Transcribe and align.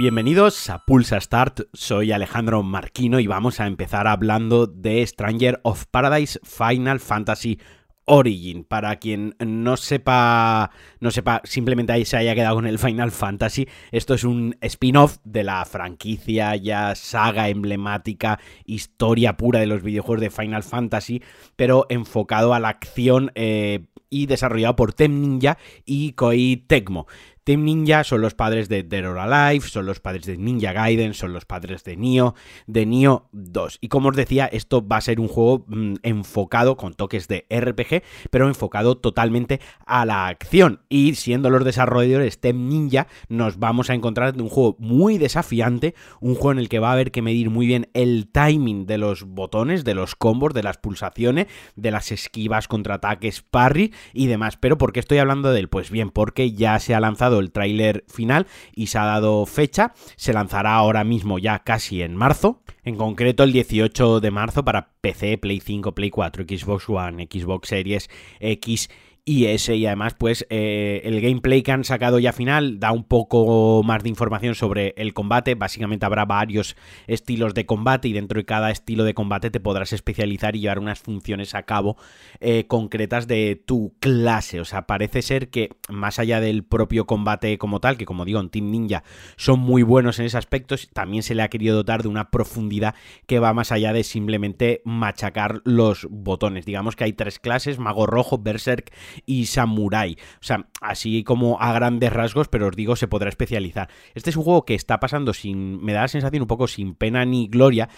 Bienvenidos 0.00 0.70
a 0.70 0.86
Pulsa 0.86 1.20
Start, 1.20 1.60
soy 1.74 2.10
Alejandro 2.10 2.62
Marquino 2.62 3.20
y 3.20 3.26
vamos 3.26 3.60
a 3.60 3.66
empezar 3.66 4.06
hablando 4.06 4.66
de 4.66 5.06
Stranger 5.06 5.60
of 5.62 5.84
Paradise 5.90 6.40
Final 6.42 7.00
Fantasy 7.00 7.60
Origin. 8.06 8.64
Para 8.64 8.96
quien 8.96 9.36
no 9.38 9.76
sepa, 9.76 10.70
no 11.00 11.10
sepa, 11.10 11.42
simplemente 11.44 12.02
se 12.06 12.16
haya 12.16 12.34
quedado 12.34 12.54
con 12.54 12.66
el 12.66 12.78
Final 12.78 13.10
Fantasy, 13.10 13.68
esto 13.92 14.14
es 14.14 14.24
un 14.24 14.56
spin-off 14.62 15.18
de 15.24 15.44
la 15.44 15.62
franquicia 15.66 16.56
ya 16.56 16.94
saga 16.94 17.50
emblemática, 17.50 18.40
historia 18.64 19.36
pura 19.36 19.60
de 19.60 19.66
los 19.66 19.82
videojuegos 19.82 20.22
de 20.22 20.30
Final 20.30 20.62
Fantasy, 20.62 21.22
pero 21.56 21.84
enfocado 21.90 22.54
a 22.54 22.58
la 22.58 22.70
acción 22.70 23.32
eh, 23.34 23.84
y 24.10 24.26
desarrollado 24.26 24.76
por 24.76 24.92
Tem 24.92 25.20
Ninja 25.20 25.56
y 25.84 26.12
Koei 26.12 26.56
Tecmo. 26.56 27.06
Team 27.44 27.64
Ninja 27.64 28.04
son 28.04 28.20
los 28.20 28.34
padres 28.34 28.68
de 28.68 28.82
Dead 28.82 29.08
or 29.08 29.18
Alive, 29.18 29.66
son 29.66 29.86
los 29.86 30.00
padres 30.00 30.26
de 30.26 30.36
Ninja 30.36 30.72
Gaiden, 30.72 31.14
son 31.14 31.32
los 31.32 31.44
padres 31.44 31.84
de 31.84 31.96
Nioh, 31.96 32.34
de 32.66 32.86
Nioh 32.86 33.28
2. 33.32 33.78
Y 33.80 33.88
como 33.88 34.10
os 34.10 34.16
decía, 34.16 34.46
esto 34.46 34.86
va 34.86 34.98
a 34.98 35.00
ser 35.00 35.20
un 35.20 35.28
juego 35.28 35.64
mm, 35.68 35.94
enfocado 36.02 36.76
con 36.76 36.94
toques 36.94 37.28
de 37.28 37.46
RPG, 37.50 38.02
pero 38.30 38.46
enfocado 38.46 38.98
totalmente 38.98 39.60
a 39.86 40.04
la 40.04 40.26
acción. 40.26 40.80
Y 40.88 41.14
siendo 41.14 41.50
los 41.50 41.64
desarrolladores 41.64 42.40
Team 42.40 42.68
Ninja, 42.68 43.06
nos 43.28 43.58
vamos 43.58 43.90
a 43.90 43.94
encontrar 43.94 44.34
un 44.40 44.48
juego 44.48 44.76
muy 44.78 45.18
desafiante, 45.18 45.94
un 46.20 46.34
juego 46.34 46.52
en 46.52 46.58
el 46.58 46.68
que 46.68 46.78
va 46.78 46.90
a 46.90 46.92
haber 46.92 47.10
que 47.10 47.22
medir 47.22 47.50
muy 47.50 47.66
bien 47.66 47.88
el 47.94 48.28
timing 48.30 48.86
de 48.86 48.98
los 48.98 49.24
botones, 49.24 49.84
de 49.84 49.94
los 49.94 50.14
combos, 50.14 50.54
de 50.54 50.62
las 50.62 50.78
pulsaciones, 50.78 51.46
de 51.76 51.90
las 51.90 52.12
esquivas, 52.12 52.68
contraataques, 52.68 53.42
parry 53.42 53.92
y 54.12 54.26
demás. 54.26 54.56
Pero 54.56 54.78
¿por 54.78 54.92
qué 54.92 55.00
estoy 55.00 55.18
hablando 55.18 55.52
de 55.52 55.60
él? 55.60 55.68
Pues 55.68 55.90
bien, 55.90 56.10
porque 56.10 56.52
ya 56.52 56.78
se 56.78 56.94
ha 56.94 57.00
lanzado 57.00 57.29
el 57.38 57.52
tráiler 57.52 58.04
final 58.08 58.46
y 58.74 58.88
se 58.88 58.98
ha 58.98 59.04
dado 59.04 59.46
fecha. 59.46 59.92
Se 60.16 60.32
lanzará 60.32 60.74
ahora 60.74 61.04
mismo 61.04 61.38
ya 61.38 61.60
casi 61.60 62.02
en 62.02 62.16
marzo. 62.16 62.62
En 62.82 62.96
concreto 62.96 63.44
el 63.44 63.52
18 63.52 64.20
de 64.20 64.30
marzo 64.30 64.64
para 64.64 64.90
PC, 65.00 65.38
Play 65.38 65.60
5, 65.60 65.94
Play 65.94 66.10
4, 66.10 66.44
Xbox 66.48 66.88
One, 66.88 67.28
Xbox 67.30 67.68
Series 67.68 68.10
X 68.40 68.88
y 69.24 69.46
ese 69.46 69.76
y 69.76 69.86
además 69.86 70.14
pues 70.14 70.46
eh, 70.50 71.02
el 71.04 71.20
gameplay 71.20 71.62
que 71.62 71.72
han 71.72 71.84
sacado 71.84 72.18
ya 72.18 72.32
final 72.32 72.80
da 72.80 72.92
un 72.92 73.04
poco 73.04 73.82
más 73.84 74.02
de 74.02 74.08
información 74.08 74.54
sobre 74.54 74.94
el 74.96 75.14
combate. 75.14 75.54
Básicamente 75.54 76.06
habrá 76.06 76.24
varios 76.24 76.76
estilos 77.06 77.54
de 77.54 77.66
combate 77.66 78.08
y 78.08 78.12
dentro 78.12 78.38
de 78.38 78.44
cada 78.44 78.70
estilo 78.70 79.04
de 79.04 79.14
combate 79.14 79.50
te 79.50 79.60
podrás 79.60 79.92
especializar 79.92 80.56
y 80.56 80.60
llevar 80.60 80.78
unas 80.78 81.00
funciones 81.00 81.54
a 81.54 81.64
cabo 81.64 81.96
eh, 82.40 82.66
concretas 82.66 83.26
de 83.26 83.62
tu 83.64 83.94
clase. 84.00 84.60
O 84.60 84.64
sea 84.64 84.86
parece 84.86 85.22
ser 85.22 85.50
que 85.50 85.70
más 85.88 86.18
allá 86.18 86.40
del 86.40 86.64
propio 86.64 87.06
combate 87.06 87.58
como 87.58 87.80
tal 87.80 87.96
que 87.96 88.06
como 88.06 88.24
digo 88.24 88.40
en 88.40 88.50
Team 88.50 88.70
Ninja 88.70 89.04
son 89.36 89.60
muy 89.60 89.82
buenos 89.82 90.18
en 90.18 90.26
ese 90.26 90.38
aspecto 90.38 90.76
también 90.92 91.22
se 91.22 91.34
le 91.34 91.42
ha 91.42 91.48
querido 91.48 91.76
dotar 91.76 92.02
de 92.02 92.08
una 92.08 92.30
profundidad 92.30 92.94
que 93.26 93.38
va 93.38 93.52
más 93.52 93.72
allá 93.72 93.92
de 93.92 94.04
simplemente 94.04 94.82
machacar 94.84 95.62
los 95.64 96.06
botones. 96.10 96.64
Digamos 96.64 96.96
que 96.96 97.04
hay 97.04 97.12
tres 97.12 97.38
clases 97.38 97.78
mago 97.78 98.06
rojo 98.06 98.38
berserk 98.38 98.92
y 99.26 99.46
Samurai. 99.46 100.16
O 100.34 100.44
sea, 100.44 100.66
así 100.80 101.24
como 101.24 101.60
a 101.60 101.72
grandes 101.72 102.12
rasgos, 102.12 102.48
pero 102.48 102.68
os 102.68 102.76
digo, 102.76 102.96
se 102.96 103.08
podrá 103.08 103.28
especializar. 103.28 103.88
Este 104.14 104.30
es 104.30 104.36
un 104.36 104.44
juego 104.44 104.64
que 104.64 104.74
está 104.74 105.00
pasando 105.00 105.32
sin. 105.32 105.82
me 105.82 105.92
da 105.92 106.02
la 106.02 106.08
sensación 106.08 106.42
un 106.42 106.48
poco 106.48 106.66
sin 106.66 106.94
pena 106.94 107.24
ni 107.24 107.48
gloria, 107.48 107.88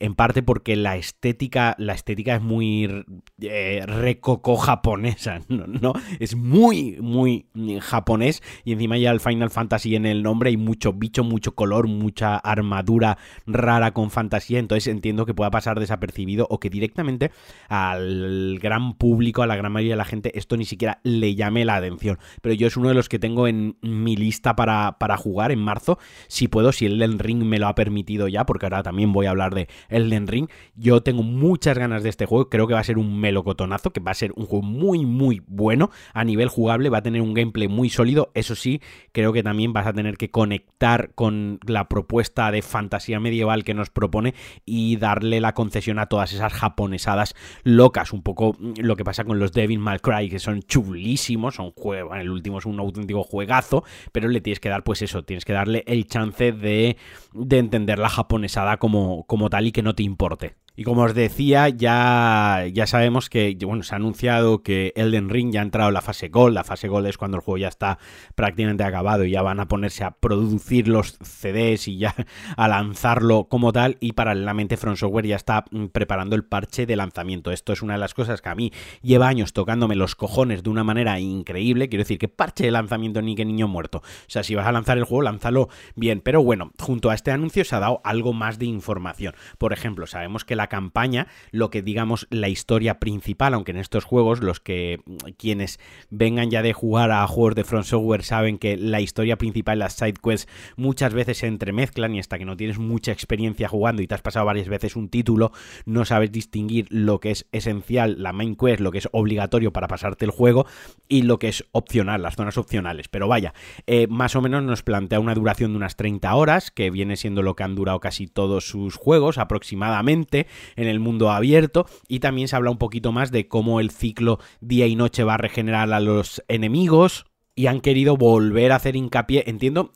en 0.00 0.14
parte 0.14 0.42
porque 0.42 0.76
la 0.76 0.96
estética, 0.96 1.74
la 1.78 1.94
estética 1.94 2.36
es 2.36 2.42
muy 2.42 3.04
eh, 3.40 3.82
recoco 3.86 4.56
japonesa, 4.56 5.40
¿no? 5.48 5.92
Es 6.18 6.36
muy, 6.36 6.98
muy 7.00 7.46
japonés 7.80 8.42
y 8.64 8.72
encima 8.72 8.98
ya 8.98 9.10
el 9.10 9.20
Final 9.20 9.50
Fantasy 9.50 9.94
en 9.94 10.06
el 10.06 10.22
nombre 10.22 10.50
hay 10.50 10.56
mucho 10.56 10.92
bicho, 10.92 11.24
mucho 11.24 11.54
color, 11.54 11.88
mucha 11.88 12.36
armadura 12.36 13.18
rara 13.46 13.92
con 13.92 14.10
fantasía, 14.10 14.58
entonces 14.58 14.86
entiendo 14.88 15.26
que 15.26 15.34
pueda 15.34 15.50
pasar 15.50 15.78
desapercibido 15.78 16.46
o 16.50 16.58
que 16.60 16.70
directamente 16.70 17.30
al 17.68 18.58
gran 18.60 18.94
público, 18.94 19.42
a 19.42 19.46
la 19.46 19.56
gran 19.56 19.72
mayoría 19.72 19.94
de 19.94 19.98
la 19.98 20.04
gente, 20.04 20.36
esto 20.38 20.56
ni 20.62 20.66
siquiera 20.66 21.00
le 21.02 21.34
llame 21.34 21.64
la 21.64 21.74
atención. 21.74 22.20
Pero 22.40 22.54
yo 22.54 22.68
es 22.68 22.76
uno 22.76 22.88
de 22.88 22.94
los 22.94 23.08
que 23.08 23.18
tengo 23.18 23.48
en 23.48 23.76
mi 23.82 24.14
lista 24.14 24.54
para, 24.54 24.96
para 25.00 25.16
jugar 25.16 25.50
en 25.50 25.58
marzo. 25.58 25.98
Si 26.28 26.46
puedo, 26.46 26.70
si 26.70 26.86
Elden 26.86 27.18
Ring 27.18 27.42
me 27.44 27.58
lo 27.58 27.66
ha 27.66 27.74
permitido 27.74 28.28
ya, 28.28 28.46
porque 28.46 28.66
ahora 28.66 28.84
también 28.84 29.12
voy 29.12 29.26
a 29.26 29.30
hablar 29.30 29.56
de 29.56 29.66
Elden 29.88 30.28
Ring. 30.28 30.48
Yo 30.76 31.02
tengo 31.02 31.24
muchas 31.24 31.76
ganas 31.76 32.04
de 32.04 32.10
este 32.10 32.26
juego. 32.26 32.48
Creo 32.48 32.68
que 32.68 32.74
va 32.74 32.80
a 32.80 32.84
ser 32.84 32.96
un 32.96 33.18
melocotonazo, 33.18 33.92
que 33.92 33.98
va 33.98 34.12
a 34.12 34.14
ser 34.14 34.32
un 34.36 34.46
juego 34.46 34.64
muy, 34.64 35.04
muy 35.04 35.42
bueno 35.48 35.90
a 36.14 36.22
nivel 36.22 36.46
jugable. 36.46 36.90
Va 36.90 36.98
a 36.98 37.02
tener 37.02 37.22
un 37.22 37.34
gameplay 37.34 37.66
muy 37.66 37.90
sólido. 37.90 38.30
Eso 38.34 38.54
sí, 38.54 38.80
creo 39.10 39.32
que 39.32 39.42
también 39.42 39.72
vas 39.72 39.88
a 39.88 39.92
tener 39.92 40.16
que 40.16 40.30
conectar 40.30 41.12
con 41.16 41.58
la 41.66 41.88
propuesta 41.88 42.52
de 42.52 42.62
fantasía 42.62 43.18
medieval 43.18 43.64
que 43.64 43.74
nos 43.74 43.90
propone 43.90 44.34
y 44.64 44.94
darle 44.96 45.40
la 45.40 45.54
concesión 45.54 45.98
a 45.98 46.06
todas 46.06 46.32
esas 46.32 46.52
japonesadas 46.52 47.34
locas. 47.64 48.12
Un 48.12 48.22
poco 48.22 48.56
lo 48.60 48.94
que 48.94 49.02
pasa 49.02 49.24
con 49.24 49.40
los 49.40 49.52
Devil 49.52 49.80
May 49.80 49.98
Cry, 49.98 50.28
que 50.28 50.38
son 50.38 50.51
chulísimos, 50.60 51.54
son 51.54 51.72
juegos, 51.72 52.16
el 52.18 52.30
último 52.30 52.58
es 52.58 52.66
un 52.66 52.78
auténtico 52.78 53.22
juegazo, 53.22 53.84
pero 54.12 54.28
le 54.28 54.40
tienes 54.40 54.60
que 54.60 54.68
dar 54.68 54.84
pues 54.84 55.02
eso, 55.02 55.24
tienes 55.24 55.44
que 55.44 55.52
darle 55.52 55.84
el 55.86 56.06
chance 56.06 56.52
de, 56.52 56.96
de 57.32 57.58
entender 57.58 57.98
la 57.98 58.08
japonesada 58.08 58.76
como, 58.76 59.24
como 59.26 59.48
tal 59.48 59.66
y 59.66 59.72
que 59.72 59.82
no 59.82 59.94
te 59.94 60.02
importe. 60.02 60.56
Y 60.74 60.84
como 60.84 61.02
os 61.02 61.14
decía, 61.14 61.68
ya, 61.68 62.64
ya 62.72 62.86
sabemos 62.86 63.28
que, 63.28 63.56
bueno, 63.64 63.82
se 63.82 63.94
ha 63.94 63.96
anunciado 63.96 64.62
que 64.62 64.94
Elden 64.96 65.28
Ring 65.28 65.52
ya 65.52 65.60
ha 65.60 65.64
entrado 65.64 65.88
en 65.88 65.94
la 65.94 66.00
fase 66.00 66.28
Gold. 66.28 66.54
La 66.54 66.64
fase 66.64 66.88
Gold 66.88 67.08
es 67.08 67.18
cuando 67.18 67.36
el 67.36 67.42
juego 67.42 67.58
ya 67.58 67.68
está 67.68 67.98
prácticamente 68.34 68.82
acabado 68.82 69.24
y 69.24 69.32
ya 69.32 69.42
van 69.42 69.60
a 69.60 69.68
ponerse 69.68 70.04
a 70.04 70.12
producir 70.12 70.88
los 70.88 71.18
CDs 71.22 71.88
y 71.88 71.98
ya 71.98 72.14
a 72.56 72.68
lanzarlo 72.68 73.44
como 73.44 73.72
tal. 73.72 73.98
Y 74.00 74.12
paralelamente 74.12 74.78
Front 74.78 74.96
Software 74.96 75.26
ya 75.26 75.36
está 75.36 75.66
mm, 75.70 75.86
preparando 75.86 76.36
el 76.36 76.44
parche 76.44 76.86
de 76.86 76.96
lanzamiento. 76.96 77.50
Esto 77.50 77.74
es 77.74 77.82
una 77.82 77.94
de 77.94 78.00
las 78.00 78.14
cosas 78.14 78.40
que 78.40 78.48
a 78.48 78.54
mí 78.54 78.72
lleva 79.02 79.28
años 79.28 79.52
tocándome 79.52 79.94
los 79.94 80.14
cojones 80.14 80.62
de 80.62 80.70
una 80.70 80.84
manera 80.84 81.20
increíble. 81.20 81.90
Quiero 81.90 82.04
decir 82.04 82.18
que 82.18 82.28
parche 82.28 82.64
de 82.64 82.70
lanzamiento 82.70 83.20
ni 83.20 83.34
que 83.34 83.44
niño 83.44 83.68
muerto. 83.68 83.98
O 83.98 84.30
sea, 84.30 84.42
si 84.42 84.54
vas 84.54 84.66
a 84.66 84.72
lanzar 84.72 84.96
el 84.96 85.04
juego, 85.04 85.22
lánzalo 85.22 85.68
bien. 85.96 86.22
Pero 86.22 86.42
bueno, 86.42 86.72
junto 86.78 87.10
a 87.10 87.14
este 87.14 87.30
anuncio 87.30 87.62
se 87.64 87.76
ha 87.76 87.80
dado 87.80 88.00
algo 88.04 88.32
más 88.32 88.58
de 88.58 88.64
información. 88.64 89.34
Por 89.58 89.74
ejemplo, 89.74 90.06
sabemos 90.06 90.46
que 90.46 90.56
la 90.56 90.61
campaña, 90.68 91.28
lo 91.50 91.70
que 91.70 91.82
digamos 91.82 92.26
la 92.30 92.48
historia 92.48 92.98
principal, 92.98 93.54
aunque 93.54 93.72
en 93.72 93.78
estos 93.78 94.04
juegos 94.04 94.42
los 94.42 94.60
que 94.60 95.00
quienes 95.36 95.78
vengan 96.10 96.50
ya 96.50 96.62
de 96.62 96.72
jugar 96.72 97.10
a 97.10 97.26
juegos 97.26 97.54
de 97.54 97.64
Front 97.64 97.86
Software 97.86 98.22
saben 98.22 98.58
que 98.58 98.76
la 98.76 99.00
historia 99.00 99.36
principal 99.36 99.78
y 99.78 99.80
las 99.80 99.94
side 99.94 100.14
quests 100.22 100.48
muchas 100.76 101.14
veces 101.14 101.38
se 101.38 101.46
entremezclan 101.46 102.14
y 102.14 102.18
hasta 102.18 102.38
que 102.38 102.44
no 102.44 102.56
tienes 102.56 102.78
mucha 102.78 103.12
experiencia 103.12 103.68
jugando 103.68 104.02
y 104.02 104.06
te 104.06 104.14
has 104.14 104.22
pasado 104.22 104.46
varias 104.46 104.68
veces 104.68 104.96
un 104.96 105.08
título, 105.08 105.52
no 105.86 106.04
sabes 106.04 106.32
distinguir 106.32 106.86
lo 106.90 107.20
que 107.20 107.30
es 107.30 107.46
esencial, 107.52 108.22
la 108.22 108.32
main 108.32 108.56
quest, 108.56 108.80
lo 108.80 108.90
que 108.90 108.98
es 108.98 109.08
obligatorio 109.12 109.72
para 109.72 109.88
pasarte 109.88 110.24
el 110.24 110.30
juego 110.30 110.66
y 111.08 111.22
lo 111.22 111.38
que 111.38 111.48
es 111.48 111.64
opcional, 111.72 112.22
las 112.22 112.36
zonas 112.36 112.58
opcionales. 112.58 113.08
Pero 113.08 113.28
vaya, 113.28 113.54
eh, 113.86 114.06
más 114.08 114.36
o 114.36 114.40
menos 114.40 114.62
nos 114.62 114.82
plantea 114.82 115.20
una 115.20 115.34
duración 115.34 115.72
de 115.72 115.76
unas 115.76 115.96
30 115.96 116.34
horas, 116.34 116.70
que 116.70 116.90
viene 116.90 117.16
siendo 117.16 117.42
lo 117.42 117.56
que 117.56 117.64
han 117.64 117.74
durado 117.74 118.00
casi 118.00 118.26
todos 118.26 118.66
sus 118.68 118.96
juegos 118.96 119.38
aproximadamente 119.38 120.46
en 120.76 120.88
el 120.88 121.00
mundo 121.00 121.30
abierto. 121.30 121.86
Y 122.08 122.20
también 122.20 122.48
se 122.48 122.56
habla 122.56 122.70
un 122.70 122.78
poquito 122.78 123.12
más 123.12 123.30
de 123.30 123.48
cómo 123.48 123.80
el 123.80 123.90
ciclo 123.90 124.38
día 124.60 124.86
y 124.86 124.96
noche 124.96 125.24
va 125.24 125.34
a 125.34 125.38
regenerar 125.38 125.92
a 125.92 126.00
los 126.00 126.42
enemigos 126.48 127.26
y 127.54 127.66
han 127.66 127.80
querido 127.80 128.16
volver 128.16 128.72
a 128.72 128.76
hacer 128.76 128.96
hincapié, 128.96 129.44
entiendo 129.46 129.92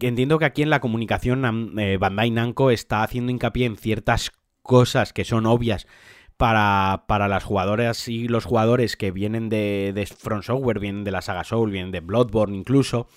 entiendo 0.00 0.38
que 0.38 0.44
aquí 0.44 0.62
en 0.62 0.70
la 0.70 0.80
comunicación 0.80 1.74
eh, 1.78 1.96
Bandai 1.96 2.30
Namco 2.30 2.70
está 2.70 3.02
haciendo 3.02 3.32
hincapié 3.32 3.66
en 3.66 3.76
ciertas 3.76 4.32
cosas 4.62 5.12
que 5.12 5.24
son 5.24 5.46
obvias 5.46 5.86
para, 6.36 7.04
para, 7.08 7.26
las 7.26 7.42
jugadoras 7.42 8.06
y 8.06 8.28
los 8.28 8.44
jugadores 8.44 8.96
que 8.96 9.10
vienen 9.10 9.48
de, 9.48 9.92
de 9.92 10.06
Front 10.06 10.44
Software, 10.44 10.78
vienen 10.78 11.02
de 11.02 11.10
la 11.10 11.20
saga 11.20 11.42
Soul, 11.42 11.72
vienen 11.72 11.90
de 11.90 12.00
Bloodborne 12.00 12.56
incluso, 12.56 13.08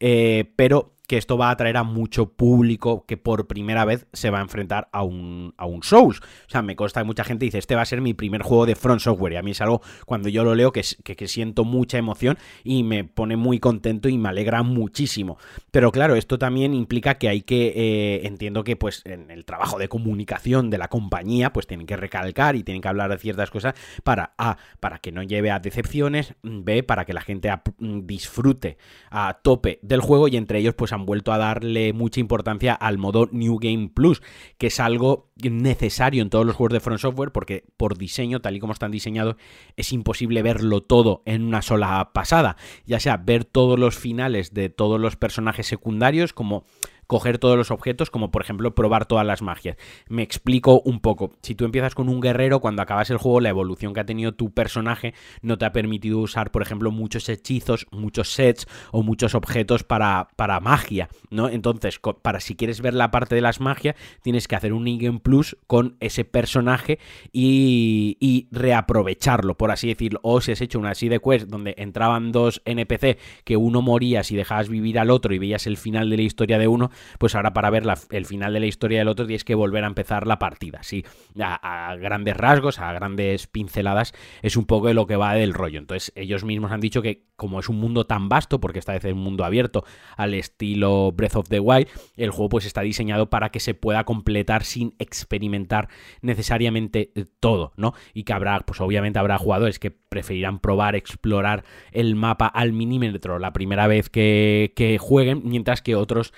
eh, 0.00 0.52
pero 0.56 0.93
que 1.06 1.18
esto 1.18 1.36
va 1.36 1.48
a 1.48 1.52
atraer 1.52 1.76
a 1.76 1.82
mucho 1.82 2.32
público 2.32 3.04
que 3.06 3.16
por 3.16 3.46
primera 3.46 3.84
vez 3.84 4.06
se 4.12 4.30
va 4.30 4.38
a 4.38 4.42
enfrentar 4.42 4.88
a 4.92 5.02
un, 5.02 5.54
a 5.58 5.66
un 5.66 5.82
Souls. 5.82 6.20
O 6.20 6.50
sea, 6.50 6.62
me 6.62 6.76
consta 6.76 7.00
que 7.00 7.04
mucha 7.04 7.24
gente 7.24 7.44
dice, 7.44 7.58
este 7.58 7.74
va 7.74 7.82
a 7.82 7.86
ser 7.86 8.00
mi 8.00 8.14
primer 8.14 8.42
juego 8.42 8.64
de 8.64 8.74
Front 8.74 9.00
Software. 9.00 9.34
Y 9.34 9.36
a 9.36 9.42
mí 9.42 9.50
es 9.50 9.60
algo, 9.60 9.82
cuando 10.06 10.28
yo 10.28 10.44
lo 10.44 10.54
leo, 10.54 10.72
que, 10.72 10.82
que, 11.02 11.28
siento 11.28 11.64
mucha 11.64 11.98
emoción 11.98 12.38
y 12.62 12.84
me 12.84 13.04
pone 13.04 13.36
muy 13.36 13.58
contento 13.58 14.08
y 14.08 14.16
me 14.18 14.28
alegra 14.28 14.62
muchísimo. 14.62 15.38
Pero 15.70 15.92
claro, 15.92 16.16
esto 16.16 16.38
también 16.38 16.74
implica 16.74 17.16
que 17.16 17.28
hay 17.28 17.42
que, 17.42 17.72
eh, 17.74 18.26
entiendo 18.26 18.64
que 18.64 18.76
pues 18.76 19.02
en 19.04 19.30
el 19.30 19.44
trabajo 19.44 19.78
de 19.78 19.88
comunicación 19.88 20.70
de 20.70 20.78
la 20.78 20.88
compañía, 20.88 21.52
pues 21.52 21.66
tienen 21.66 21.86
que 21.86 21.96
recalcar 21.96 22.56
y 22.56 22.62
tienen 22.62 22.80
que 22.80 22.88
hablar 22.88 23.10
de 23.10 23.18
ciertas 23.18 23.50
cosas 23.50 23.74
para, 24.04 24.34
A, 24.38 24.56
para 24.80 24.98
que 24.98 25.12
no 25.12 25.22
lleve 25.22 25.50
a 25.50 25.58
decepciones, 25.58 26.34
B, 26.42 26.82
para 26.82 27.04
que 27.04 27.12
la 27.12 27.20
gente 27.20 27.50
disfrute 27.78 28.78
a 29.10 29.40
tope 29.42 29.78
del 29.82 30.00
juego 30.00 30.28
y 30.28 30.36
entre 30.36 30.58
ellos 30.58 30.74
pues 30.74 30.93
han 30.94 31.06
vuelto 31.06 31.32
a 31.32 31.38
darle 31.38 31.92
mucha 31.92 32.20
importancia 32.20 32.74
al 32.74 32.98
modo 32.98 33.28
New 33.32 33.58
Game 33.60 33.90
Plus, 33.92 34.22
que 34.58 34.68
es 34.68 34.80
algo 34.80 35.30
necesario 35.36 36.22
en 36.22 36.30
todos 36.30 36.46
los 36.46 36.56
juegos 36.56 36.74
de 36.74 36.80
Front 36.80 37.00
Software 37.00 37.32
porque 37.32 37.64
por 37.76 37.98
diseño, 37.98 38.40
tal 38.40 38.56
y 38.56 38.60
como 38.60 38.72
están 38.72 38.90
diseñados, 38.90 39.36
es 39.76 39.92
imposible 39.92 40.42
verlo 40.42 40.82
todo 40.82 41.22
en 41.26 41.42
una 41.42 41.62
sola 41.62 42.10
pasada, 42.12 42.56
ya 42.86 43.00
sea 43.00 43.16
ver 43.16 43.44
todos 43.44 43.78
los 43.78 43.96
finales 43.96 44.54
de 44.54 44.70
todos 44.70 45.00
los 45.00 45.16
personajes 45.16 45.66
secundarios 45.66 46.32
como 46.32 46.64
coger 47.06 47.38
todos 47.38 47.56
los 47.56 47.70
objetos, 47.70 48.10
como 48.10 48.30
por 48.30 48.42
ejemplo 48.42 48.74
probar 48.74 49.06
todas 49.06 49.26
las 49.26 49.42
magias. 49.42 49.76
Me 50.08 50.22
explico 50.22 50.80
un 50.84 51.00
poco. 51.00 51.32
Si 51.42 51.54
tú 51.54 51.64
empiezas 51.64 51.94
con 51.94 52.08
un 52.08 52.20
guerrero, 52.20 52.60
cuando 52.60 52.82
acabas 52.82 53.10
el 53.10 53.18
juego, 53.18 53.40
la 53.40 53.48
evolución 53.48 53.94
que 53.94 54.00
ha 54.00 54.06
tenido 54.06 54.32
tu 54.32 54.52
personaje 54.52 55.14
no 55.42 55.58
te 55.58 55.64
ha 55.64 55.72
permitido 55.72 56.18
usar, 56.18 56.50
por 56.50 56.62
ejemplo, 56.62 56.90
muchos 56.90 57.28
hechizos, 57.28 57.86
muchos 57.90 58.32
sets 58.32 58.66
o 58.92 59.02
muchos 59.02 59.34
objetos 59.34 59.84
para, 59.84 60.28
para 60.36 60.60
magia, 60.60 61.08
¿no? 61.30 61.48
Entonces, 61.48 62.00
para 62.22 62.40
si 62.40 62.56
quieres 62.56 62.80
ver 62.80 62.94
la 62.94 63.10
parte 63.10 63.34
de 63.34 63.40
las 63.40 63.60
magias, 63.60 63.96
tienes 64.22 64.48
que 64.48 64.56
hacer 64.56 64.72
un 64.72 64.86
in 64.88 65.18
plus 65.20 65.56
con 65.66 65.96
ese 66.00 66.24
personaje 66.24 66.98
y, 67.32 68.16
y 68.20 68.48
reaprovecharlo, 68.50 69.56
por 69.56 69.70
así 69.70 69.88
decirlo. 69.88 70.20
O 70.22 70.40
si 70.40 70.52
has 70.52 70.60
hecho 70.60 70.78
una 70.78 70.90
así 70.90 71.08
de 71.08 71.20
quest 71.20 71.48
donde 71.48 71.74
entraban 71.78 72.32
dos 72.32 72.62
NPC 72.64 73.18
que 73.44 73.56
uno 73.56 73.82
moría 73.82 74.22
si 74.22 74.36
dejabas 74.36 74.68
vivir 74.68 74.98
al 74.98 75.10
otro 75.10 75.34
y 75.34 75.38
veías 75.38 75.66
el 75.66 75.76
final 75.76 76.10
de 76.10 76.16
la 76.16 76.22
historia 76.22 76.58
de 76.58 76.68
uno, 76.68 76.90
pues 77.18 77.34
ahora 77.34 77.52
para 77.52 77.70
ver 77.70 77.84
el 78.10 78.26
final 78.26 78.52
de 78.52 78.60
la 78.60 78.66
historia 78.66 78.98
del 78.98 79.08
otro 79.08 79.26
tienes 79.26 79.44
que 79.44 79.54
volver 79.54 79.84
a 79.84 79.88
empezar 79.88 80.26
la 80.26 80.38
partida. 80.38 80.82
Sí, 80.82 81.04
a, 81.40 81.94
grandes 81.98 82.36
rasgos, 82.36 82.78
a 82.78 82.92
grandes 82.92 83.46
pinceladas, 83.46 84.12
es 84.42 84.56
un 84.56 84.66
poco 84.66 84.88
de 84.88 84.94
lo 84.94 85.06
que 85.06 85.16
va 85.16 85.34
del 85.34 85.54
rollo. 85.54 85.78
Entonces, 85.78 86.12
ellos 86.16 86.44
mismos 86.44 86.72
han 86.72 86.80
dicho 86.80 87.02
que 87.02 87.24
como 87.36 87.58
es 87.58 87.68
un 87.68 87.80
mundo 87.80 88.06
tan 88.06 88.28
vasto, 88.28 88.60
porque 88.60 88.78
esta 88.78 88.92
vez 88.92 89.04
es 89.04 89.12
un 89.12 89.18
mundo 89.18 89.44
abierto 89.44 89.84
al 90.16 90.34
estilo 90.34 91.12
Breath 91.12 91.36
of 91.36 91.48
the 91.48 91.60
Wild, 91.60 91.88
el 92.16 92.30
juego 92.30 92.48
pues 92.48 92.64
está 92.64 92.82
diseñado 92.82 93.28
para 93.28 93.50
que 93.50 93.60
se 93.60 93.74
pueda 93.74 94.04
completar 94.04 94.64
sin 94.64 94.94
experimentar 94.98 95.88
necesariamente 96.22 97.10
eh, 97.14 97.24
todo, 97.40 97.72
¿no? 97.76 97.94
Y 98.12 98.22
que 98.22 98.32
habrá, 98.32 98.60
pues 98.60 98.80
obviamente 98.80 99.18
habrá 99.18 99.38
jugadores 99.38 99.78
que 99.78 99.90
preferirán 99.90 100.60
probar, 100.60 100.94
explorar 100.94 101.64
el 101.90 102.14
mapa 102.14 102.46
al 102.46 102.72
milímetro 102.72 103.38
la 103.38 103.52
primera 103.52 103.86
vez 103.86 104.10
que, 104.10 104.98
jueguen, 105.00 105.42
mientras 105.44 105.82
que 105.82 105.96
otros 105.96 106.32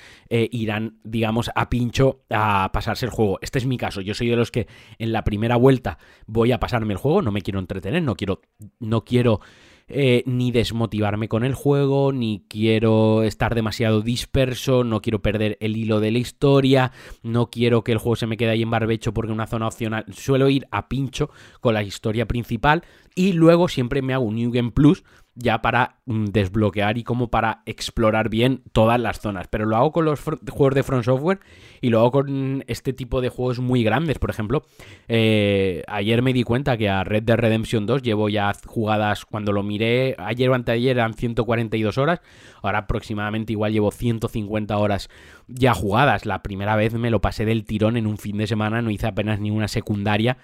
irán, 0.52 0.98
digamos, 1.04 1.50
a 1.54 1.68
pincho 1.68 2.24
a 2.30 2.70
pasarse 2.72 3.06
el 3.06 3.12
juego. 3.12 3.38
Este 3.42 3.58
es 3.58 3.66
mi 3.66 3.78
caso, 3.78 4.00
yo 4.00 4.14
soy 4.14 4.28
de 4.28 4.36
los 4.36 4.50
que 4.50 4.66
en 4.98 5.12
la 5.12 5.24
primera 5.24 5.56
vuelta 5.56 5.98
voy 6.26 6.52
a 6.52 6.60
pasarme 6.60 6.92
el 6.92 6.98
juego, 6.98 7.22
no 7.22 7.32
me 7.32 7.42
quiero 7.42 7.58
entretener, 7.58 8.02
no 8.02 8.16
quiero, 8.16 8.40
no 8.78 9.04
quiero 9.04 9.40
eh, 9.88 10.24
ni 10.26 10.50
desmotivarme 10.50 11.28
con 11.28 11.44
el 11.44 11.54
juego, 11.54 12.12
ni 12.12 12.44
quiero 12.48 13.22
estar 13.22 13.54
demasiado 13.54 14.02
disperso, 14.02 14.82
no 14.82 15.00
quiero 15.00 15.22
perder 15.22 15.56
el 15.60 15.76
hilo 15.76 16.00
de 16.00 16.10
la 16.10 16.18
historia, 16.18 16.90
no 17.22 17.50
quiero 17.50 17.84
que 17.84 17.92
el 17.92 17.98
juego 17.98 18.16
se 18.16 18.26
me 18.26 18.36
quede 18.36 18.50
ahí 18.50 18.62
en 18.62 18.70
barbecho 18.70 19.14
porque 19.14 19.30
una 19.30 19.46
zona 19.46 19.68
opcional. 19.68 20.04
Suelo 20.12 20.48
ir 20.48 20.66
a 20.72 20.88
pincho 20.88 21.30
con 21.60 21.74
la 21.74 21.84
historia 21.84 22.26
principal 22.26 22.82
y 23.14 23.32
luego 23.32 23.68
siempre 23.68 24.02
me 24.02 24.12
hago 24.12 24.24
un 24.24 24.34
New 24.34 24.50
Game 24.50 24.72
Plus 24.72 25.04
ya 25.36 25.60
para 25.60 25.96
mm, 26.06 26.24
desbloquear 26.26 26.96
y 26.98 27.04
como 27.04 27.28
para 27.28 27.62
explorar 27.66 28.30
bien 28.30 28.62
todas 28.72 28.98
las 28.98 29.20
zonas. 29.20 29.46
Pero 29.48 29.66
lo 29.66 29.76
hago 29.76 29.92
con 29.92 30.06
los 30.06 30.20
juegos 30.20 30.74
de 30.74 30.82
Front 30.82 31.04
Software 31.04 31.40
y 31.80 31.90
lo 31.90 32.00
hago 32.00 32.10
con 32.10 32.64
este 32.66 32.92
tipo 32.94 33.20
de 33.20 33.28
juegos 33.28 33.60
muy 33.60 33.84
grandes. 33.84 34.18
Por 34.18 34.30
ejemplo, 34.30 34.64
eh, 35.08 35.82
ayer 35.86 36.22
me 36.22 36.32
di 36.32 36.42
cuenta 36.42 36.76
que 36.76 36.88
a 36.88 37.04
Red 37.04 37.24
Dead 37.24 37.36
Redemption 37.36 37.86
2 37.86 38.02
llevo 38.02 38.28
ya 38.30 38.52
jugadas, 38.66 39.26
cuando 39.26 39.52
lo 39.52 39.62
miré, 39.62 40.16
ayer 40.18 40.48
o 40.48 40.54
anteayer 40.54 40.96
eran 40.96 41.14
142 41.14 41.98
horas, 41.98 42.20
ahora 42.62 42.78
aproximadamente 42.78 43.52
igual 43.52 43.72
llevo 43.72 43.90
150 43.90 44.76
horas 44.76 45.10
ya 45.48 45.74
jugadas. 45.74 46.24
La 46.24 46.42
primera 46.42 46.76
vez 46.76 46.94
me 46.94 47.10
lo 47.10 47.20
pasé 47.20 47.44
del 47.44 47.64
tirón 47.64 47.98
en 47.98 48.06
un 48.06 48.16
fin 48.16 48.38
de 48.38 48.46
semana, 48.46 48.80
no 48.80 48.90
hice 48.90 49.06
apenas 49.06 49.38
ni 49.38 49.50
una 49.50 49.68
secundaria 49.68 50.38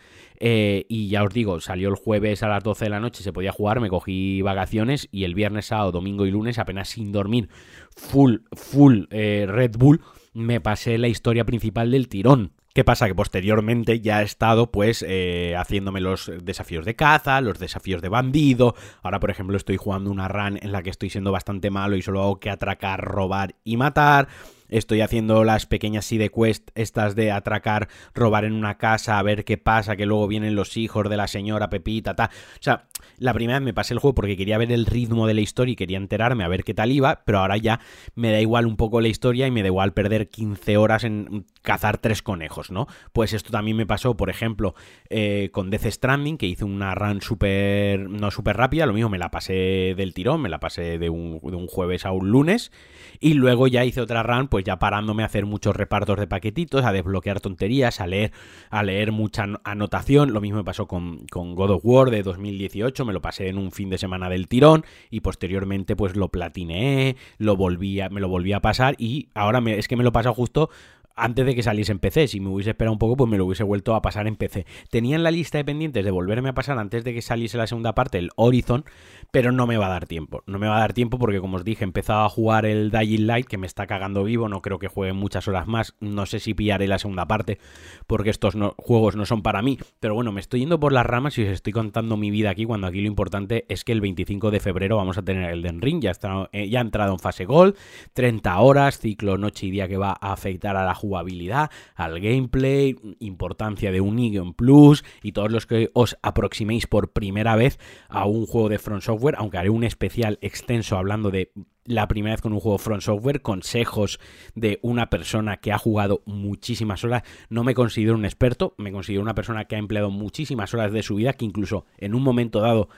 eh, 0.44 0.87
y 0.89 1.09
ya 1.09 1.23
os 1.23 1.33
digo, 1.33 1.61
salió 1.61 1.89
el 1.89 1.94
jueves 1.94 2.43
a 2.43 2.49
las 2.49 2.65
12 2.65 2.87
de 2.87 2.91
la 2.91 2.99
noche, 2.99 3.23
se 3.23 3.33
podía 3.33 3.53
jugar, 3.53 3.79
me 3.79 3.89
cogí 3.89 4.43
vacaciones 4.43 4.81
y 5.11 5.25
el 5.25 5.34
viernes, 5.34 5.67
sábado, 5.67 5.93
domingo 5.93 6.26
y 6.26 6.31
lunes, 6.31 6.58
apenas 6.58 6.88
sin 6.88 7.12
dormir, 7.12 7.49
full, 7.96 8.38
full 8.52 9.05
eh, 9.11 9.46
Red 9.49 9.76
Bull, 9.79 10.00
me 10.34 10.61
pasé 10.61 10.99
la 10.99 11.08
historia 11.08 11.44
principal 11.44 11.90
del 11.90 12.08
tirón. 12.08 12.52
¿Qué 12.75 12.84
pasa? 12.84 13.06
Que 13.06 13.14
posteriormente 13.14 14.00
ya 14.00 14.23
he 14.23 14.25
estado 14.25 14.73
pues 14.73 15.05
eh, 15.06 15.55
haciéndome 15.58 16.00
los 16.00 16.32
desafíos 16.43 16.87
de 16.87 16.96
caza, 16.96 17.43
los 17.43 17.58
desafíos 17.58 18.00
de 18.00 18.08
bandido. 18.08 18.75
Ahora, 19.02 19.20
por 19.20 19.31
ejemplo, 19.31 19.58
estoy 19.58 19.76
jugando 19.76 20.11
una 20.11 20.29
run 20.29 20.58
en 20.62 20.73
la 20.73 20.82
que 20.82 20.88
estoy 20.88 21.11
siendo 21.11 21.32
bastante 21.32 21.70
malo 21.70 21.96
y 21.96 22.02
solo 22.02 22.23
hago 22.23 22.40
que 22.40 22.49
atracar, 22.49 23.02
robar 23.05 23.56
y 23.62 23.76
matar. 23.76 24.29
Estoy 24.73 25.03
haciendo 25.03 25.45
las 25.45 25.67
pequeñas 25.67 26.07
side 26.07 26.31
quest, 26.31 26.71
estas 26.75 27.15
de 27.15 27.31
atracar, 27.31 27.89
robar 28.15 28.47
en 28.47 28.55
una 28.55 28.79
casa, 28.79 29.19
a 29.19 29.23
ver 29.23 29.45
qué 29.45 29.59
pasa, 29.59 29.97
que 29.97 30.07
luego 30.07 30.27
vienen 30.27 30.55
los 30.55 30.79
hijos 30.79 31.09
de 31.11 31.17
la 31.19 31.29
señora 31.29 31.69
Pepita, 31.69 32.17
tal. 32.17 32.29
O 32.29 32.63
sea, 32.63 32.87
la 33.19 33.35
primera 33.35 33.59
vez 33.59 33.65
me 33.67 33.75
pasé 33.75 33.93
el 33.93 34.01
juego 34.01 34.15
porque 34.15 34.37
quería 34.37 34.57
ver 34.57 34.73
el 34.73 34.87
ritmo 34.87 35.27
de 35.27 35.35
la 35.35 35.43
historia 35.43 35.73
y 35.73 35.77
quería 35.77 35.99
enterarme 35.99 36.43
a 36.43 36.49
ver 36.49 36.65
qué 36.65 36.75
tal 36.75 36.91
iba, 36.91 37.23
pero 37.25 37.41
ahora 37.41 37.57
ya 37.59 37.81
me 38.15 38.33
da 38.33 38.41
igual 38.41 38.67
un 38.67 38.77
poco 38.77 39.01
la 39.01 39.09
historia 39.09 39.47
y 39.47 39.51
me 39.51 39.63
da 39.63 39.69
igual 39.69 39.93
perder 39.93 40.29
15 40.29 40.77
horas 40.77 41.05
en 41.05 41.47
cazar 41.63 41.99
tres 41.99 42.23
conejos, 42.23 42.71
¿no? 42.71 42.87
Pues 43.13 43.33
esto 43.33 43.51
también 43.51 43.77
me 43.77 43.87
pasó, 43.87 44.17
por 44.17 44.31
ejemplo, 44.31 44.75
eh, 45.11 45.51
con 45.53 45.71
Death 45.71 45.87
Stranding, 45.87 46.39
que 46.39 46.47
hice 46.47 46.65
una 46.65 46.95
run 46.95 47.21
súper, 47.21 48.09
no 48.09 48.31
súper 48.31 48.57
rápida, 48.57 48.87
lo 48.87 48.93
mismo 48.93 49.11
me 49.11 49.19
la 49.19 49.31
pasé 49.31 49.95
del 49.97 50.15
tirón, 50.15 50.41
me 50.41 50.49
la 50.49 50.61
pasé 50.61 50.99
de 50.99 51.11
un, 51.11 51.39
de 51.43 51.57
un 51.57 51.67
jueves 51.67 52.05
a 52.05 52.13
un 52.13 52.31
lunes, 52.31 52.73
y 53.21 53.35
luego 53.35 53.69
ya 53.69 53.85
hice 53.85 54.01
otra 54.01 54.23
run, 54.23 54.49
pues 54.49 54.62
ya 54.62 54.79
parándome 54.79 55.23
a 55.23 55.26
hacer 55.26 55.47
muchos 55.47 55.76
repartos 55.76 56.19
de 56.19 56.26
paquetitos, 56.26 56.85
a 56.85 56.93
desbloquear 56.93 57.41
tonterías, 57.41 58.00
a 58.00 58.06
leer, 58.06 58.32
a 58.70 58.82
leer 58.82 59.12
mucha 59.12 59.47
anotación. 59.64 60.32
Lo 60.32 60.41
mismo 60.41 60.59
me 60.59 60.64
pasó 60.64 60.87
con, 60.87 61.26
God 61.26 61.70
of 61.70 61.81
War 61.85 62.11
de 62.11 62.23
2018, 62.23 63.05
me 63.05 63.12
lo 63.12 63.20
pasé 63.20 63.49
en 63.49 63.59
un 63.59 63.73
fin 63.73 63.91
de 63.91 63.99
semana 63.99 64.29
del 64.29 64.49
tirón 64.49 64.85
y 65.11 65.20
posteriormente 65.20 65.97
pues 65.97 66.17
lo 66.17 66.29
platineé, 66.29 67.17
lo 67.38 67.56
me 67.56 68.20
lo 68.20 68.29
volví 68.29 68.53
a 68.53 68.61
pasar 68.61 68.94
y 68.99 69.29
ahora 69.35 69.62
es 69.70 69.88
que 69.88 69.97
me 69.97 70.05
lo 70.05 70.12
pasa 70.12 70.32
justo 70.32 70.70
antes 71.17 71.47
de 71.47 71.55
que 71.55 71.62
saliese 71.62 71.93
en 71.93 71.99
PC. 71.99 72.29
Si 72.29 72.41
me 72.41 72.49
hubiese 72.49 72.70
esperado 72.70 72.93
un 72.93 72.99
poco, 72.99 73.17
pues 73.17 73.31
me 73.31 73.38
lo 73.38 73.47
hubiese 73.47 73.64
vuelto 73.64 73.94
a 73.94 74.03
pasar 74.03 74.26
en 74.26 74.37
PC. 74.37 74.67
Tenía 74.91 75.17
en 75.17 75.23
la 75.23 75.31
lista 75.31 75.59
de 75.59 75.64
pendientes 75.64 76.05
de 76.05 76.11
volverme 76.11 76.50
a 76.50 76.55
pasar 76.55 76.79
antes 76.79 77.05
de 77.05 77.14
que 77.14 77.23
saliese 77.23 77.59
la 77.59 77.67
segunda 77.67 77.94
parte, 77.94 78.19
el 78.19 78.31
Horizon, 78.37 78.85
pero 79.31 79.53
no 79.53 79.67
me 79.67 79.76
va 79.76 79.87
a 79.87 79.91
dar 79.91 80.06
tiempo. 80.06 80.43
No 80.47 80.59
me 80.59 80.69
va 80.69 80.76
a 80.76 80.81
dar 80.81 80.93
tiempo 80.93 81.19
porque, 81.19 81.41
como 81.41 81.56
os 81.56 81.64
dije, 81.64 81.85
he 81.85 81.87
empezado 81.87 82.25
a 82.25 82.29
jugar 82.29 82.67
el 82.67 82.91
Dying 82.91 83.26
Light, 83.26 83.47
que 83.47 83.59
me 83.59 83.67
está 83.67 83.87
cagando 83.87 84.25
vivo. 84.25 84.49
No 84.49 84.62
creo 84.62 84.79
que 84.79 84.88
juegue 84.88 85.12
muchas 85.12 85.49
horas 85.49 85.67
más. 85.67 85.94
No 86.00 86.26
sé 86.26 86.38
si 86.38 86.55
pillaré 86.55 86.87
la 86.88 86.99
segunda 86.99 87.26
parte, 87.26 87.58
porque 88.06 88.31
estos 88.31 88.56
juegos 88.76 89.17
no 89.17 89.26
son 89.26 89.43
para 89.43 89.62
mí. 89.62 89.79
Pero 90.00 90.15
bueno, 90.15 90.32
me 90.32 90.41
estoy 90.41 90.61
yendo 90.61 90.81
por 90.81 90.93
las 90.93 91.06
ramas 91.06 91.38
y 91.38 91.43
os 91.43 91.49
estoy 91.49 91.73
contando 91.73 92.17
mi 92.17 92.31
vida 92.31 92.51
aquí, 92.51 92.65
cuando 92.65 92.87
aquí 92.87 93.01
lo 93.01 93.06
importante 93.06 93.65
es 93.69 93.84
que 93.84 93.93
el 93.93 94.01
25 94.01 94.51
de 94.51 94.60
febrero 94.60 94.96
vamos 94.96 95.19
a 95.19 95.22
tener 95.22 95.51
el 95.51 95.63
Den 95.63 95.81
Ring. 95.81 96.03
Ya, 96.03 96.10
está, 96.10 96.48
eh, 96.53 96.69
ya 96.69 96.79
ha 96.79 96.82
entrado 96.82 97.13
en 97.13 97.19
fase 97.19 97.44
Gol, 97.44 97.77
30 98.13 98.58
horas, 98.60 98.98
ciclo 98.98 99.39
noche 99.39 99.67
y 99.67 99.70
día 99.70 99.89
que 99.89 99.96
va 99.96 100.17
a 100.20 100.32
afectar 100.32 100.77
a 100.77 100.84
la 100.84 100.94
jugabilidad, 101.03 101.71
al 101.97 102.21
gameplay, 102.21 102.97
importancia 103.19 103.91
de 103.91 104.01
un 104.01 104.17
Neon 104.17 104.55
Plus 104.55 105.05
y 105.21 105.32
todos 105.32 105.51
los 105.51 105.67
que 105.67 105.91
os 105.94 106.17
aproximéis 106.23 106.87
por 106.87 107.13
primera 107.13 107.56
vez 107.56 107.81
a 108.09 108.27
un 108.27 108.47
juego 108.47 108.69
de 108.69 108.79
Front 108.79 109.03
Software, 109.03 109.35
aunque 109.39 109.59
haré 109.59 109.71
un 109.71 109.82
especial 109.82 110.39
extenso 110.43 110.97
hablando 110.97 111.32
de 111.32 111.51
la 111.85 112.06
primera 112.06 112.35
vez 112.35 112.41
con 112.41 112.53
un 112.53 112.61
juego 112.61 112.79
Front 112.79 113.03
Software, 113.03 113.43
consejos 113.43 114.21
de 114.55 114.79
una 114.82 115.11
persona 115.11 115.56
que 115.56 115.73
ha 115.73 115.79
jugado 115.79 116.23
muchísimas 116.25 117.03
horas. 117.03 117.25
No 117.49 117.65
me 117.65 117.75
considero 117.75 118.15
un 118.15 118.25
experto, 118.25 118.77
me 118.79 118.93
considero 118.93 119.23
una 119.23 119.35
persona 119.35 119.65
que 119.65 119.75
ha 119.75 119.81
empleado 119.81 120.11
muchísimas 120.11 120.73
horas 120.75 120.93
de 120.93 121.03
su 121.03 121.17
vida, 121.17 121.32
que 121.32 121.44
incluso 121.44 121.87
en 121.99 122.15
un 122.15 122.23
momento 122.23 122.61
dado 122.61 122.89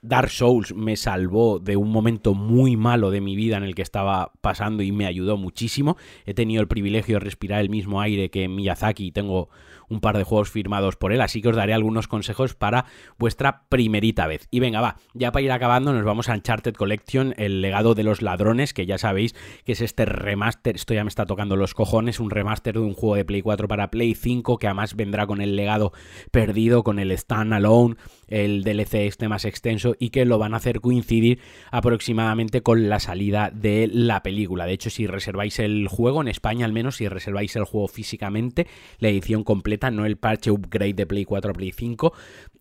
Dark 0.00 0.30
Souls 0.30 0.74
me 0.74 0.96
salvó 0.96 1.58
de 1.58 1.76
un 1.76 1.90
momento 1.90 2.34
muy 2.34 2.76
malo 2.76 3.10
de 3.10 3.20
mi 3.20 3.34
vida 3.34 3.56
en 3.56 3.64
el 3.64 3.74
que 3.74 3.82
estaba 3.82 4.32
pasando 4.40 4.82
y 4.82 4.92
me 4.92 5.06
ayudó 5.06 5.36
muchísimo. 5.36 5.96
He 6.24 6.34
tenido 6.34 6.62
el 6.62 6.68
privilegio 6.68 7.16
de 7.16 7.20
respirar 7.20 7.60
el 7.60 7.68
mismo 7.68 8.00
aire 8.00 8.30
que 8.30 8.48
Miyazaki 8.48 9.06
y 9.06 9.12
tengo 9.12 9.48
un 9.88 10.00
par 10.00 10.16
de 10.16 10.24
juegos 10.24 10.50
firmados 10.50 10.96
por 10.96 11.12
él, 11.12 11.20
así 11.20 11.42
que 11.42 11.48
os 11.48 11.56
daré 11.56 11.74
algunos 11.74 12.08
consejos 12.08 12.54
para 12.54 12.86
vuestra 13.18 13.64
primerita 13.68 14.26
vez. 14.26 14.48
Y 14.50 14.60
venga, 14.60 14.80
va, 14.80 14.96
ya 15.14 15.32
para 15.32 15.42
ir 15.42 15.52
acabando 15.52 15.92
nos 15.92 16.04
vamos 16.04 16.28
a 16.28 16.34
Uncharted 16.34 16.74
Collection, 16.74 17.34
el 17.36 17.60
legado 17.60 17.94
de 17.94 18.02
los 18.02 18.22
ladrones, 18.22 18.74
que 18.74 18.86
ya 18.86 18.98
sabéis 18.98 19.34
que 19.64 19.72
es 19.72 19.80
este 19.80 20.04
remaster, 20.04 20.76
esto 20.76 20.94
ya 20.94 21.04
me 21.04 21.08
está 21.08 21.26
tocando 21.26 21.56
los 21.56 21.74
cojones, 21.74 22.20
un 22.20 22.30
remaster 22.30 22.74
de 22.74 22.80
un 22.80 22.94
juego 22.94 23.16
de 23.16 23.24
Play 23.24 23.42
4 23.42 23.68
para 23.68 23.90
Play 23.90 24.14
5, 24.14 24.58
que 24.58 24.66
además 24.66 24.96
vendrá 24.96 25.26
con 25.26 25.40
el 25.40 25.56
legado 25.56 25.92
perdido, 26.30 26.82
con 26.82 26.98
el 26.98 27.10
Stand 27.12 27.52
Alone, 27.54 27.96
el 28.28 28.62
DLC 28.62 28.94
este 29.06 29.28
más 29.28 29.44
extenso, 29.44 29.94
y 29.98 30.10
que 30.10 30.24
lo 30.24 30.38
van 30.38 30.54
a 30.54 30.58
hacer 30.58 30.80
coincidir 30.80 31.40
aproximadamente 31.70 32.62
con 32.62 32.88
la 32.88 33.00
salida 33.00 33.50
de 33.52 33.88
la 33.92 34.22
película. 34.22 34.66
De 34.66 34.72
hecho, 34.72 34.90
si 34.90 35.06
reserváis 35.06 35.58
el 35.58 35.88
juego, 35.88 36.20
en 36.20 36.28
España 36.28 36.66
al 36.66 36.72
menos, 36.72 36.96
si 36.96 37.08
reserváis 37.08 37.56
el 37.56 37.64
juego 37.64 37.88
físicamente, 37.88 38.66
la 38.98 39.08
edición 39.08 39.44
completa 39.44 39.77
no 39.90 40.04
el 40.04 40.16
parche 40.16 40.50
upgrade 40.50 40.94
de 40.94 41.06
Play 41.06 41.24
4 41.24 41.50
a 41.50 41.54
Play 41.54 41.72
5. 41.72 42.12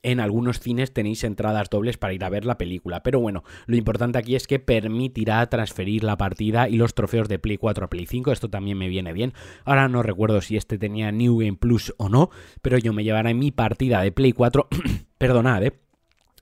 En 0.04 0.20
algunos 0.20 0.60
cines 0.60 0.94
tenéis 0.94 1.24
entradas 1.24 1.70
dobles 1.70 1.98
para 1.98 2.14
ir 2.14 2.24
a 2.24 2.30
ver 2.30 2.46
la 2.46 2.58
película. 2.58 3.04
Pero 3.04 3.20
bueno, 3.20 3.44
lo 3.66 3.76
importante 3.76 4.18
aquí 4.18 4.36
es 4.36 4.48
que 4.48 4.60
permitirá 4.60 5.46
transferir 5.50 6.04
la 6.04 6.18
partida 6.18 6.70
y 6.70 6.78
los 6.78 6.94
trofeos 6.94 7.28
de 7.28 7.40
Play 7.40 7.58
4 7.58 7.86
a 7.86 7.90
Play 7.90 8.06
5. 8.06 8.32
Esto 8.32 8.50
también 8.50 8.78
me 8.78 8.90
viene 8.90 9.12
bien. 9.14 9.34
Ahora 9.66 9.90
no 9.90 10.04
recuerdo 10.04 10.42
si 10.42 10.56
este 10.56 10.78
tenía 10.78 11.12
New 11.12 11.40
Game 11.40 11.58
Plus 11.58 11.94
o 11.98 12.10
no, 12.10 12.30
pero 12.62 12.78
yo 12.78 12.94
me 12.94 13.04
llevaré 13.04 13.34
mi 13.34 13.52
partida 13.52 14.02
de 14.02 14.12
Play 14.12 14.34
4. 14.34 14.68
Perdonad, 15.18 15.64
eh 15.64 15.87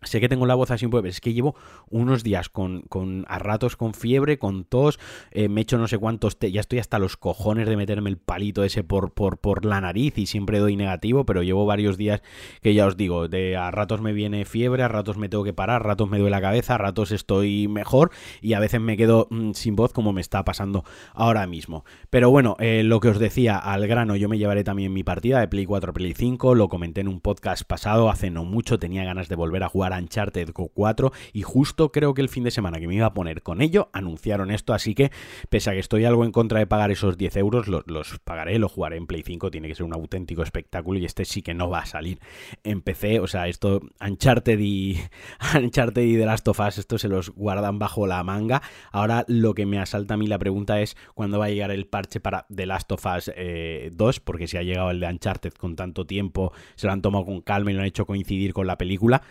Sé 0.05 0.19
que 0.19 0.29
tengo 0.29 0.45
la 0.45 0.55
voz 0.55 0.71
así 0.71 0.85
un 0.85 0.91
poco, 0.91 1.07
es 1.07 1.21
que 1.21 1.33
llevo 1.33 1.55
unos 1.89 2.24
días 2.24 2.50
con, 2.50 2.81
con 2.83 3.25
a 3.27 3.39
ratos 3.39 3.75
con 3.75 3.93
fiebre, 3.93 4.38
con 4.38 4.63
tos, 4.63 5.00
eh, 5.31 5.50
me 5.50 5.62
he 5.62 5.63
hecho 5.63 5.77
no 5.77 5.88
sé 5.88 5.97
cuántos, 5.97 6.38
ya 6.39 6.62
estoy 6.62 6.79
hasta 6.79 7.00
los 7.00 7.17
cojones 7.17 7.67
de 7.67 7.75
meterme 7.75 8.09
el 8.09 8.17
palito 8.17 8.63
ese 8.63 8.83
por, 8.83 9.12
por, 9.12 9.38
por 9.38 9.65
la 9.65 9.81
nariz 9.81 10.17
y 10.17 10.25
siempre 10.25 10.59
doy 10.59 10.75
negativo, 10.75 11.25
pero 11.25 11.43
llevo 11.43 11.65
varios 11.65 11.97
días 11.97 12.21
que 12.62 12.74
ya 12.74 12.85
os 12.85 12.97
digo, 12.97 13.27
de 13.27 13.57
a 13.57 13.71
ratos 13.71 14.01
me 14.01 14.13
viene 14.13 14.45
fiebre, 14.45 14.83
a 14.83 14.88
ratos 14.88 15.17
me 15.17 15.29
tengo 15.29 15.43
que 15.43 15.53
parar, 15.53 15.81
a 15.81 15.85
ratos 15.85 16.09
me 16.09 16.17
duele 16.17 16.31
la 16.31 16.41
cabeza, 16.41 16.75
a 16.75 16.77
ratos 16.77 17.12
estoy 17.12 17.67
mejor 17.67 18.12
y 18.41 18.53
a 18.53 18.59
veces 18.59 18.81
me 18.81 18.97
quedo 18.97 19.27
mm, 19.29 19.51
sin 19.51 19.75
voz 19.75 19.93
como 19.93 20.13
me 20.13 20.21
está 20.21 20.43
pasando 20.45 20.83
ahora 21.13 21.47
mismo. 21.47 21.85
Pero 22.09 22.29
bueno, 22.29 22.55
eh, 22.59 22.83
lo 22.83 23.00
que 23.00 23.09
os 23.09 23.19
decía, 23.19 23.57
al 23.57 23.88
grano, 23.88 24.15
yo 24.15 24.29
me 24.29 24.38
llevaré 24.38 24.63
también 24.63 24.93
mi 24.93 25.03
partida 25.03 25.39
de 25.39 25.47
Play 25.47 25.65
4 25.65 25.93
Play 25.93 26.13
5, 26.13 26.55
lo 26.55 26.69
comenté 26.69 27.01
en 27.01 27.07
un 27.07 27.21
podcast 27.21 27.63
pasado, 27.63 28.09
hace 28.09 28.29
no 28.29 28.45
mucho, 28.45 28.79
tenía 28.79 29.03
ganas 29.03 29.29
de 29.29 29.35
volver 29.35 29.63
a 29.63 29.69
jugar 29.69 29.93
Uncharted 29.98 30.52
4 30.54 31.12
y 31.34 31.42
justo 31.42 31.92
creo 31.92 32.14
que 32.14 32.22
el 32.22 32.30
fin 32.30 32.44
de 32.44 32.52
semana 32.52 32.80
que 32.80 32.88
me 32.88 32.96
iba 32.96 33.06
a 33.06 33.14
poner 33.14 33.42
con 33.42 33.62
ello 33.62 33.90
anunciaron 33.94 34.52
esto, 34.52 34.74
así 34.74 34.96
que 34.96 35.12
pese 35.50 35.70
a 35.70 35.74
que 35.74 35.80
estoy 35.80 36.06
algo 36.06 36.25
en 36.25 36.32
contra 36.32 36.60
de 36.60 36.68
pagar 36.68 36.92
esos 36.92 37.18
10 37.18 37.38
euros, 37.38 37.68
los, 37.68 38.20
pagaré, 38.24 38.60
lo 38.60 38.70
jugaré 38.70 38.98
en 38.98 39.08
Play 39.08 39.24
5, 39.24 39.52
tiene 39.52 39.68
que 39.68 39.75
ser 39.75 39.86
un 39.86 39.94
auténtico 39.94 40.44
espectáculo 40.44 41.00
y 41.00 41.06
este 41.06 41.25
sí 41.25 41.42
que 41.42 41.54
no 41.54 41.70
va 41.70 41.80
a 41.80 41.86
salir 41.86 42.20
en 42.64 42.82
PC, 42.82 43.20
o 43.20 43.28
sea, 43.28 43.48
esto 43.48 43.82
Uncharted 44.06 44.60
y 44.60 45.00
Uncharted 45.56 46.02
y 46.02 46.18
The 46.18 46.25
Last 46.25 46.48
of 46.48 46.60
Us, 46.60 46.78
esto 46.78 46.98
se 46.98 47.08
los 47.08 47.30
guardan 47.32 47.80
bajo 47.80 48.08
la 48.08 48.24
manga. 48.24 48.62
Ahora 48.92 49.25
lo 49.28 49.54
que 49.54 49.66
me 49.66 49.80
asalta 49.80 50.16
a 50.16 50.18
mí 50.18 50.28
la 50.28 50.40
pregunta 50.40 50.82
es 50.82 50.96
cuándo 51.14 51.40
va 51.40 51.46
a 51.46 51.50
llegar 51.50 51.72
el 51.72 51.88
parche 51.88 52.20
para 52.20 52.46
The 52.54 52.66
Last 52.66 52.92
of 52.92 53.06
Us 53.06 53.25
2, 53.25 53.36
eh, 53.38 54.22
porque 54.24 54.48
si 54.48 54.58
ha 54.58 54.64
llegado 54.64 54.92
el 54.92 55.00
de 55.00 55.08
Uncharted 55.08 55.54
con 55.54 55.75
tanto 55.75 56.06
tiempo, 56.06 56.54
se 56.75 56.88
lo 56.88 56.94
han 56.94 57.02
tomado 57.02 57.25
con 57.25 57.42
calma 57.42 57.72
y 57.72 57.74
lo 57.74 57.82
han 57.82 57.88
hecho 57.88 58.06
coincidir 58.06 58.54
con 58.54 58.68
la 58.68 58.78
película. 58.78 59.22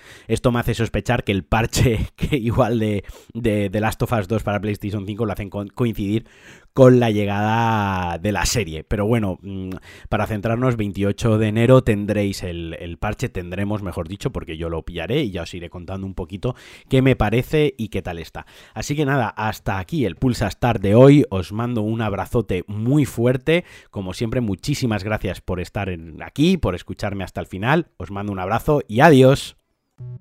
Me 0.52 0.60
hace 0.60 0.74
sospechar 0.74 1.24
que 1.24 1.32
el 1.32 1.44
parche 1.44 2.08
que 2.16 2.36
igual 2.36 2.78
de, 2.78 3.04
de, 3.32 3.80
Last 3.80 4.02
of 4.02 4.12
Us 4.12 4.28
2 4.28 4.42
para 4.42 4.60
PlayStation 4.60 5.06
5 5.06 5.26
lo 5.26 5.32
hacen 5.32 5.50
coincidir 5.50 6.26
con 6.74 6.98
la 6.98 7.10
llegada 7.10 8.18
de 8.18 8.32
la 8.32 8.44
serie. 8.46 8.82
Pero 8.82 9.06
bueno, 9.06 9.38
mm, 9.42 9.70
para 10.08 10.26
centrarnos, 10.26 10.76
28 10.76 11.38
de 11.38 11.46
enero 11.46 11.84
tendréis 11.84 12.42
el, 12.42 12.98
parche, 12.98 13.28
tendremos, 13.28 13.82
mejor 13.82 14.08
dicho, 14.08 14.32
porque 14.32 14.56
yo 14.56 14.68
lo 14.68 14.84
pillaré 14.84 15.22
y 15.22 15.30
ya 15.30 15.42
os 15.42 15.54
iré 15.54 15.70
contando 15.70 16.06
un 16.06 16.14
poquito 16.14 16.56
qué 16.88 17.00
me 17.00 17.14
parece 17.14 17.74
y 17.78 17.88
qué 17.88 18.02
tal 18.02 18.18
está. 18.18 18.44
Así 18.74 18.96
que 18.96 19.06
nada, 19.06 19.28
hasta 19.28 19.78
aquí 19.78 20.04
el 20.04 20.16
Pulsa 20.16 20.48
Star 20.48 20.80
de 20.80 20.96
hoy. 20.96 21.24
Os 21.30 21.52
mando 21.52 21.82
un 21.82 22.02
abrazote 22.02 22.64
muy 22.66 23.04
fuerte. 23.04 23.64
Como 23.90 24.12
siempre, 24.12 24.40
muchísimas 24.40 25.04
gracias 25.04 25.40
por 25.40 25.60
estar 25.60 25.88
aquí, 26.24 26.56
por 26.56 26.74
escucharme 26.74 27.22
hasta 27.22 27.40
el 27.40 27.46
final. 27.46 27.86
Os 27.98 28.10
mando 28.10 28.32
un 28.32 28.40
abrazo 28.40 28.82
y 28.88 29.00
adiós. 29.00 29.56
Thank 29.96 30.20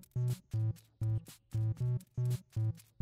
you. 2.56 2.93